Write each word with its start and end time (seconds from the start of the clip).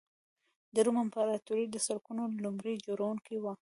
د 0.73 0.75
روم 0.85 0.97
امپراتوري 1.05 1.65
د 1.69 1.75
سړکونو 1.87 2.23
لومړي 2.43 2.73
جوړوونکې 2.85 3.37
وه. 3.43 3.53